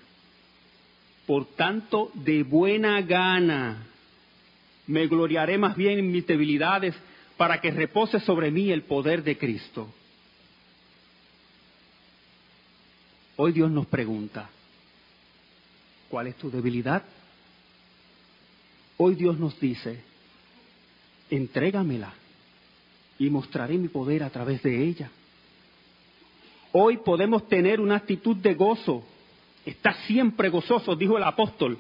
por 1.30 1.46
tanto, 1.46 2.10
de 2.16 2.42
buena 2.42 3.04
gana 3.04 3.86
me 4.88 5.06
gloriaré 5.06 5.60
más 5.60 5.76
bien 5.76 6.00
en 6.00 6.12
mis 6.12 6.26
debilidades 6.26 6.96
para 7.38 7.62
que 7.62 7.70
repose 7.70 8.20
sobre 8.20 8.50
mí 8.50 8.72
el 8.72 8.82
poder 8.82 9.24
de 9.24 9.38
Cristo. 9.38 9.94
Hoy 13.36 13.52
Dios 13.52 13.70
nos 13.70 13.86
pregunta, 13.86 14.50
¿cuál 16.10 16.26
es 16.26 16.36
tu 16.36 16.50
debilidad? 16.50 17.04
Hoy 18.98 19.14
Dios 19.14 19.38
nos 19.38 19.60
dice, 19.60 20.02
entrégamela 21.30 22.14
y 23.18 23.30
mostraré 23.30 23.78
mi 23.78 23.88
poder 23.88 24.24
a 24.24 24.30
través 24.30 24.64
de 24.64 24.84
ella. 24.84 25.12
Hoy 26.72 26.98
podemos 26.98 27.48
tener 27.48 27.80
una 27.82 27.96
actitud 27.96 28.38
de 28.38 28.54
gozo 28.54 29.04
está 29.66 29.94
siempre 30.06 30.50
gozoso, 30.50 30.96
dijo 30.96 31.18
el 31.18 31.24
apóstol, 31.24 31.78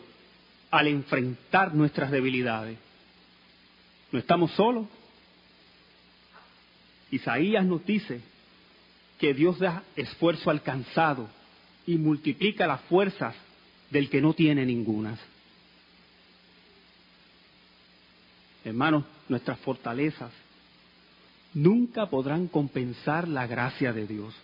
al 0.71 0.87
enfrentar 0.87 1.73
nuestras 1.73 2.11
debilidades. 2.11 2.77
No 4.11 4.19
estamos 4.19 4.51
solos. 4.51 4.87
Isaías 7.11 7.65
nos 7.65 7.85
dice 7.85 8.21
que 9.17 9.33
Dios 9.33 9.59
da 9.59 9.83
esfuerzo 9.95 10.49
alcanzado 10.49 11.27
y 11.85 11.97
multiplica 11.97 12.67
las 12.67 12.81
fuerzas 12.81 13.35
del 13.89 14.09
que 14.09 14.21
no 14.21 14.33
tiene 14.33 14.65
ningunas. 14.65 15.19
Hermanos, 18.63 19.05
nuestras 19.29 19.59
fortalezas 19.59 20.31
nunca 21.53 22.07
podrán 22.07 22.47
compensar 22.47 23.27
la 23.27 23.47
gracia 23.47 23.93
de 23.93 24.05
Dios. 24.07 24.35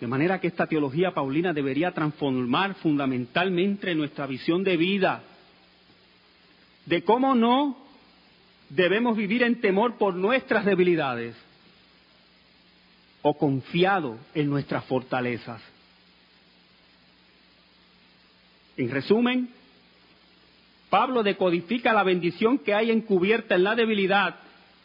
De 0.00 0.06
manera 0.06 0.40
que 0.40 0.48
esta 0.48 0.66
teología 0.66 1.12
paulina 1.12 1.52
debería 1.52 1.92
transformar 1.92 2.74
fundamentalmente 2.76 3.94
nuestra 3.94 4.26
visión 4.26 4.64
de 4.64 4.76
vida, 4.76 5.22
de 6.86 7.04
cómo 7.04 7.34
no 7.34 7.76
debemos 8.68 9.16
vivir 9.16 9.42
en 9.42 9.60
temor 9.60 9.98
por 9.98 10.14
nuestras 10.14 10.64
debilidades 10.64 11.36
o 13.20 13.36
confiado 13.36 14.18
en 14.34 14.50
nuestras 14.50 14.84
fortalezas. 14.86 15.62
En 18.76 18.90
resumen, 18.90 19.50
Pablo 20.92 21.22
decodifica 21.22 21.94
la 21.94 22.02
bendición 22.02 22.58
que 22.58 22.74
hay 22.74 22.90
encubierta 22.90 23.54
en 23.54 23.64
la 23.64 23.74
debilidad 23.74 24.36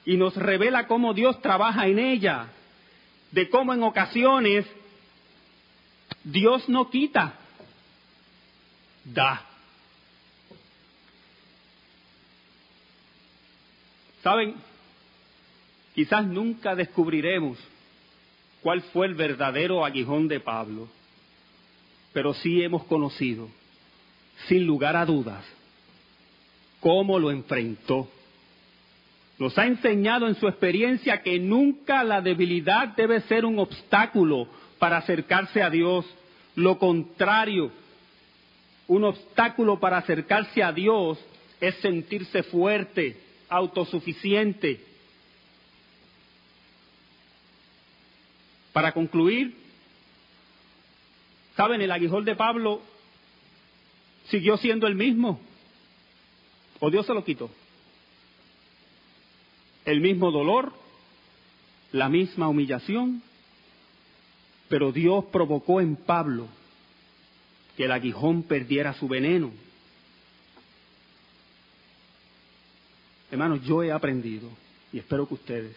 y 0.06 0.16
nos 0.16 0.34
revela 0.38 0.88
cómo 0.88 1.14
Dios 1.14 1.42
trabaja 1.42 1.86
en 1.86 2.00
ella, 2.00 2.48
de 3.34 3.50
cómo 3.50 3.74
en 3.74 3.84
ocasiones 3.84 4.66
Dios 6.24 6.70
no 6.70 6.90
quita, 6.90 7.34
da. 9.04 9.46
¿Saben? 14.24 14.56
Quizás 15.94 16.26
nunca 16.26 16.74
descubriremos 16.74 17.58
cuál 18.62 18.82
fue 18.94 19.08
el 19.08 19.16
verdadero 19.16 19.84
aguijón 19.84 20.30
de 20.30 20.40
Pablo, 20.40 20.88
pero 22.14 22.34
sí 22.34 22.64
hemos 22.64 22.86
conocido, 22.86 23.50
sin 24.48 24.66
lugar 24.66 24.96
a 24.96 25.06
dudas, 25.06 25.44
cómo 26.88 27.20
lo 27.20 27.32
enfrentó. 27.32 28.08
Nos 29.38 29.58
ha 29.58 29.66
enseñado 29.66 30.26
en 30.26 30.36
su 30.36 30.48
experiencia 30.48 31.22
que 31.22 31.38
nunca 31.38 32.02
la 32.06 32.22
debilidad 32.22 32.96
debe 32.96 33.20
ser 33.24 33.44
un 33.44 33.60
obstáculo 33.60 34.48
para 34.80 34.96
acercarse 34.96 35.62
a 35.62 35.70
Dios. 35.70 36.06
Lo 36.56 36.80
contrario, 36.80 37.74
un 38.88 39.04
obstáculo 39.04 39.82
para 39.82 39.98
acercarse 39.98 40.64
a 40.64 40.72
Dios 40.72 41.20
es 41.60 41.76
sentirse 41.82 42.42
fuerte, 42.44 43.18
autosuficiente. 43.50 44.80
Para 48.72 48.94
concluir, 48.94 49.58
¿saben? 51.58 51.82
El 51.82 51.92
aguijón 51.92 52.24
de 52.24 52.38
Pablo 52.38 52.82
siguió 54.30 54.56
siendo 54.56 54.88
el 54.88 54.96
mismo. 54.96 55.42
¿O 56.80 56.90
Dios 56.92 57.06
se 57.06 57.14
lo 57.14 57.24
quitó? 57.24 57.50
El 59.86 60.02
mismo 60.02 60.32
dolor, 60.32 60.74
la 61.92 62.10
misma 62.10 62.48
humillación, 62.48 63.24
pero 64.70 64.92
Dios 64.92 65.26
provocó 65.32 65.82
en 65.82 65.96
Pablo 65.96 66.48
que 67.76 67.86
el 67.86 67.92
aguijón 67.92 68.44
perdiera 68.44 68.94
su 68.94 69.08
veneno. 69.08 69.52
Hermanos, 73.32 73.62
yo 73.64 73.84
he 73.84 73.92
aprendido, 73.92 74.50
y 74.92 75.00
espero 75.00 75.28
que 75.28 75.36
ustedes, 75.36 75.76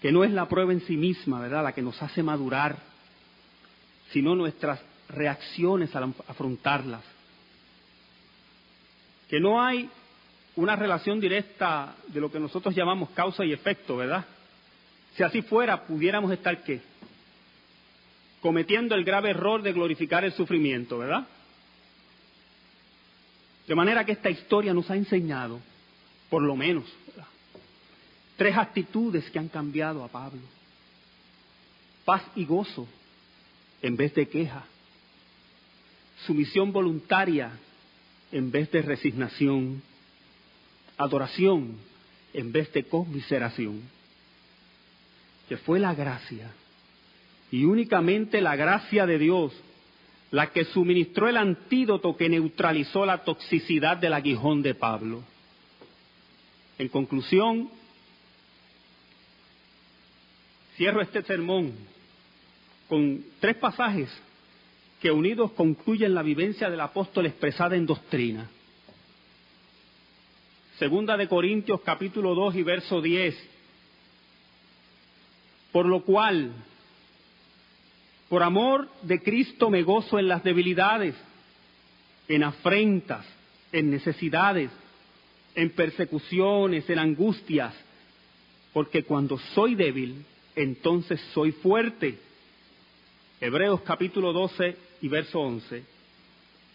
que 0.00 0.12
no 0.12 0.24
es 0.24 0.30
la 0.30 0.48
prueba 0.48 0.72
en 0.72 0.80
sí 0.82 0.96
misma, 0.96 1.40
¿verdad?, 1.40 1.64
la 1.64 1.72
que 1.72 1.82
nos 1.82 2.00
hace 2.02 2.22
madurar, 2.22 2.78
sino 4.12 4.34
nuestras 4.34 4.80
reacciones 5.08 5.94
al 5.96 6.14
afrontarlas. 6.28 7.02
Que 9.28 9.40
no 9.40 9.62
hay 9.62 9.88
una 10.56 10.74
relación 10.74 11.20
directa 11.20 11.94
de 12.08 12.20
lo 12.20 12.30
que 12.30 12.40
nosotros 12.40 12.74
llamamos 12.74 13.10
causa 13.10 13.44
y 13.44 13.52
efecto, 13.52 13.96
¿verdad? 13.96 14.24
Si 15.14 15.22
así 15.22 15.42
fuera, 15.42 15.86
pudiéramos 15.86 16.32
estar 16.32 16.62
qué? 16.64 16.80
Cometiendo 18.40 18.94
el 18.94 19.04
grave 19.04 19.30
error 19.30 19.62
de 19.62 19.72
glorificar 19.72 20.24
el 20.24 20.32
sufrimiento, 20.32 20.98
¿verdad? 20.98 21.26
De 23.66 23.74
manera 23.74 24.04
que 24.04 24.12
esta 24.12 24.30
historia 24.30 24.72
nos 24.72 24.90
ha 24.90 24.96
enseñado, 24.96 25.60
por 26.30 26.42
lo 26.42 26.56
menos, 26.56 26.84
tres 28.36 28.56
actitudes 28.56 29.28
que 29.30 29.38
han 29.38 29.48
cambiado 29.48 30.02
a 30.02 30.08
Pablo. 30.08 30.40
Paz 32.04 32.22
y 32.34 32.46
gozo 32.46 32.88
en 33.82 33.96
vez 33.96 34.14
de 34.14 34.26
queja. 34.26 34.64
Sumisión 36.26 36.72
voluntaria 36.72 37.52
en 38.32 38.50
vez 38.50 38.70
de 38.70 38.82
resignación. 38.82 39.82
Adoración 40.96 41.78
en 42.34 42.52
vez 42.52 42.72
de 42.72 42.84
conmiseración 42.84 43.82
que 45.48 45.56
fue 45.56 45.80
la 45.80 45.94
gracia, 45.94 46.52
y 47.50 47.64
únicamente 47.64 48.40
la 48.42 48.54
gracia 48.54 49.06
de 49.06 49.18
Dios, 49.18 49.52
la 50.30 50.52
que 50.52 50.66
suministró 50.66 51.26
el 51.26 51.38
antídoto 51.38 52.16
que 52.16 52.28
neutralizó 52.28 53.06
la 53.06 53.24
toxicidad 53.24 53.96
del 53.96 54.12
aguijón 54.12 54.60
de 54.62 54.74
Pablo. 54.74 55.22
En 56.76 56.88
conclusión, 56.88 57.70
cierro 60.76 61.00
este 61.00 61.22
sermón 61.22 61.72
con 62.88 63.24
tres 63.40 63.56
pasajes 63.56 64.10
que 65.00 65.10
unidos 65.10 65.52
concluyen 65.52 66.14
la 66.14 66.22
vivencia 66.22 66.70
del 66.70 66.80
apóstol 66.80 67.26
expresada 67.26 67.76
en 67.76 67.86
doctrina. 67.86 68.50
Segunda 70.78 71.16
de 71.16 71.28
Corintios 71.28 71.80
capítulo 71.82 72.34
2 72.34 72.56
y 72.56 72.62
verso 72.62 73.00
10 73.00 73.58
por 75.72 75.86
lo 75.86 76.02
cual, 76.02 76.52
por 78.28 78.42
amor 78.42 78.88
de 79.02 79.22
Cristo 79.22 79.70
me 79.70 79.82
gozo 79.82 80.18
en 80.18 80.28
las 80.28 80.42
debilidades, 80.42 81.14
en 82.26 82.42
afrentas, 82.42 83.26
en 83.72 83.90
necesidades, 83.90 84.70
en 85.54 85.70
persecuciones, 85.70 86.88
en 86.88 86.98
angustias, 86.98 87.74
porque 88.72 89.04
cuando 89.04 89.38
soy 89.54 89.74
débil, 89.74 90.24
entonces 90.56 91.20
soy 91.32 91.52
fuerte. 91.52 92.18
Hebreos 93.40 93.82
capítulo 93.82 94.32
12 94.32 94.76
y 95.00 95.08
verso 95.08 95.38
11. 95.40 95.84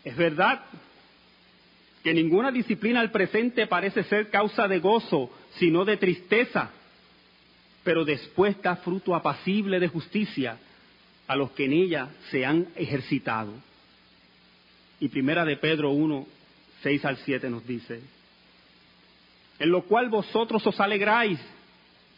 Es 0.06 0.15
verdad 0.15 0.62
que 2.04 2.13
ninguna 2.13 2.52
disciplina 2.52 3.02
al 3.02 3.12
presente 3.12 3.67
parece 3.67 4.04
ser 4.04 4.30
causa 4.30 4.67
de 4.67 4.80
gozo, 4.80 5.30
sino 5.58 5.84
de 5.84 5.97
tristeza, 5.97 6.71
pero 7.84 8.06
después 8.06 8.62
da 8.62 8.78
fruto 8.78 9.13
apacible 9.13 9.80
de 9.80 9.89
justicia 9.89 10.58
a 11.28 11.36
los 11.36 11.52
que 11.52 11.65
en 11.65 11.73
ella 11.73 12.10
se 12.32 12.45
han 12.45 12.67
ejercitado. 12.76 13.54
Y 15.02 15.10
primera 15.10 15.43
de 15.43 15.58
Pedro 15.58 15.91
1, 15.91 16.26
6 16.82 17.06
al 17.06 17.17
7 17.17 17.49
nos 17.49 17.67
dice, 17.67 17.99
en 19.60 19.69
lo 19.69 19.84
cual 19.84 20.10
vosotros 20.10 20.65
os 20.65 20.80
alegráis, 20.80 21.39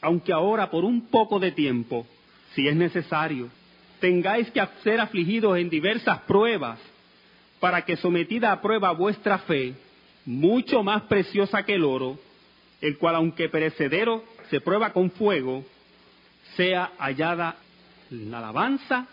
aunque 0.02 0.32
ahora 0.34 0.70
por 0.70 0.84
un 0.84 1.08
poco 1.08 1.40
de 1.40 1.52
tiempo, 1.52 2.06
si 2.54 2.68
es 2.68 2.76
necesario, 2.76 3.50
tengáis 4.00 4.50
que 4.52 4.62
ser 4.84 5.00
afligidos 5.00 5.58
en 5.58 5.70
diversas 5.70 6.20
pruebas, 6.22 6.80
para 7.60 7.84
que 7.84 7.98
sometida 7.98 8.52
a 8.52 8.62
prueba 8.62 8.92
vuestra 8.92 9.40
fe, 9.40 9.74
mucho 10.26 10.84
más 10.84 11.04
preciosa 11.04 11.64
que 11.64 11.76
el 11.76 11.84
oro, 11.84 12.20
el 12.82 12.98
cual 12.98 13.16
aunque 13.16 13.50
perecedero 13.50 14.24
se 14.50 14.62
prueba 14.62 14.94
con 14.94 15.12
fuego, 15.12 15.64
sea 16.56 16.92
hallada 16.98 17.56
en 18.12 18.34
alabanza, 18.34 19.08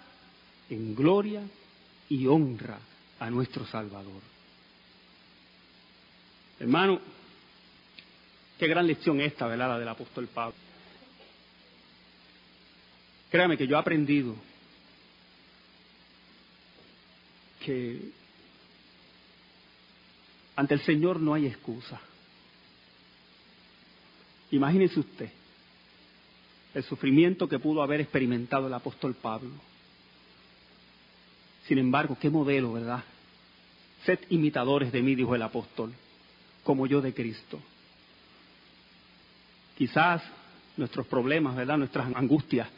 en 0.69 0.95
gloria 0.95 1.43
y 2.09 2.27
honra 2.27 2.79
a 3.19 3.31
nuestro 3.31 3.65
Salvador. 3.67 4.21
Hermano, 6.61 7.01
qué 8.59 8.67
gran 8.67 8.87
lección 8.87 9.21
esta, 9.21 9.47
¿verdad? 9.47 9.69
La 9.71 9.79
del 9.79 9.89
apóstol 9.89 10.29
Pablo. 10.29 10.55
Créame 13.31 13.57
que 13.57 13.67
yo 13.67 13.77
he 13.77 13.81
aprendido 13.81 14.35
que 17.65 18.11
ante 20.57 20.75
el 20.75 20.81
Señor 20.83 21.21
no 21.21 21.35
hay 21.35 21.47
excusa. 21.47 22.01
Imagínese 24.51 25.01
usted 25.01 25.31
el 26.75 26.83
sufrimiento 26.85 27.49
que 27.49 27.59
pudo 27.59 27.83
haber 27.83 28.01
experimentado 28.01 28.67
el 28.67 28.75
apóstol 28.75 29.15
Pablo. 29.15 29.51
Sin 31.67 31.79
embargo, 31.79 32.17
qué 32.21 32.31
modelo, 32.31 32.73
¿verdad? 32.73 33.05
Sed 34.05 34.19
imitadores 34.31 34.91
de 34.91 35.03
mí, 35.03 35.15
dijo 35.15 35.35
el 35.35 35.43
apóstol, 35.43 35.93
como 36.65 36.87
yo 36.87 37.01
de 37.01 37.15
Cristo. 37.15 37.61
Quizás 39.77 40.23
nuestros 40.77 41.07
problemas, 41.07 41.55
¿verdad? 41.55 41.77
Nuestras 41.79 42.15
angustias 42.15 42.69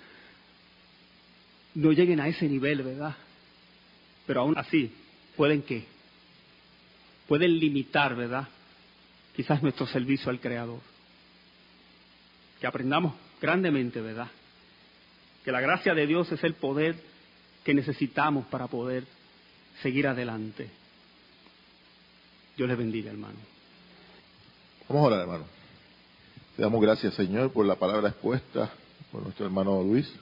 no 1.75 1.93
lleguen 1.93 2.21
a 2.21 2.29
ese 2.29 2.49
nivel, 2.49 2.83
¿verdad? 2.83 3.17
Pero 4.27 4.41
aún 4.41 4.57
así, 4.59 4.93
¿pueden 5.37 5.63
qué? 5.63 5.85
Pueden 7.29 7.59
limitar, 7.59 8.15
¿verdad? 8.15 8.49
Quizás 9.35 9.63
nuestro 9.63 9.87
servicio 9.87 10.31
al 10.31 10.41
Creador. 10.41 10.81
Que 12.61 12.67
aprendamos 12.67 13.15
grandemente, 13.41 14.01
¿verdad? 14.01 14.29
Que 15.45 15.53
la 15.53 15.61
gracia 15.61 15.95
de 15.95 16.07
Dios 16.07 16.31
es 16.33 16.43
el 16.45 16.55
poder 16.55 16.97
que 17.65 17.75
necesitamos 17.75 18.47
para 18.47 18.67
poder 18.67 19.05
seguir 19.83 20.07
adelante. 20.07 20.71
Dios 22.57 22.69
les 22.69 22.79
bendiga, 22.79 23.11
hermano. 23.11 23.39
Vamos 24.89 25.03
a 25.03 25.07
orar, 25.07 25.21
hermano. 25.21 25.45
Te 26.57 26.63
damos 26.63 26.81
gracias, 26.81 27.15
Señor, 27.15 27.53
por 27.53 27.67
la 27.67 27.75
palabra 27.75 28.11
expuesta 28.11 28.71
por 29.11 29.23
nuestro 29.23 29.47
hermano 29.47 29.83
Luis. 29.83 30.13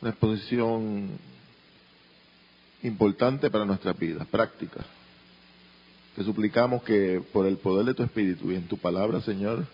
Una 0.00 0.10
exposición 0.10 1.10
importante 2.82 3.50
para 3.50 3.64
nuestras 3.64 3.98
vidas, 3.98 4.26
práctica. 4.26 4.84
Te 6.16 6.24
suplicamos 6.24 6.82
que 6.82 7.22
por 7.32 7.46
el 7.46 7.56
poder 7.56 7.86
de 7.86 7.94
tu 7.94 8.02
Espíritu 8.02 8.50
y 8.50 8.56
en 8.56 8.68
tu 8.68 8.76
palabra, 8.76 9.20
Señor, 9.22 9.66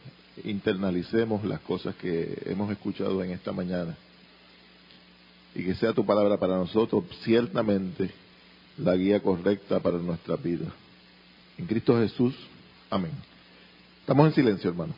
internalicemos 0.45 1.45
las 1.45 1.61
cosas 1.61 1.97
que 1.97 2.43
hemos 2.47 2.71
escuchado 2.71 3.23
en 3.25 3.33
esta 3.33 3.53
mañana 3.53 3.97
y 5.55 5.65
que 5.65 5.75
sea 5.75 5.93
tu 5.93 6.07
palabra 6.07 6.37
para 6.37 6.57
nosotros 6.57 7.05
ciertamente 7.25 8.11
la 8.77 8.95
guía 8.95 9.21
correcta 9.21 9.81
para 9.81 9.99
nuestra 9.99 10.37
vida. 10.37 10.67
En 11.57 11.67
Cristo 11.67 11.99
Jesús, 11.99 12.35
amén. 12.91 13.11
Estamos 14.01 14.29
en 14.29 14.35
silencio, 14.35 14.71
hermano. 14.71 14.95